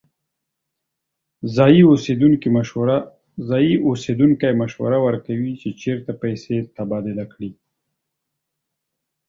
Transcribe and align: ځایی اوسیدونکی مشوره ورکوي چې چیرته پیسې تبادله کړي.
ځایی 1.55 1.81
اوسیدونکی 3.89 4.49
مشوره 4.61 4.97
ورکوي 5.05 5.53
چې 5.61 5.69
چیرته 5.81 6.11
پیسې 6.23 6.57
تبادله 6.75 7.25
کړي. 7.33 7.51